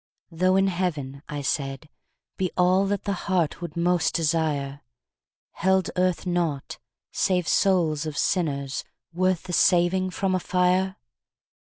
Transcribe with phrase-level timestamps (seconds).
[0.31, 1.87] "Though in Heaven," I said,
[2.35, 4.81] "be all That the heart would most desire,
[5.51, 6.79] Held Earth naught
[7.11, 8.83] save souls of sinners
[9.13, 10.95] Worth the saving from a fire?